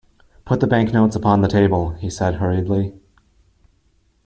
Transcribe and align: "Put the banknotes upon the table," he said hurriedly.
"Put 0.45 0.61
the 0.61 0.65
banknotes 0.65 1.15
upon 1.15 1.41
the 1.43 1.47
table," 1.47 1.91
he 1.91 2.09
said 2.09 2.37
hurriedly. 2.37 2.95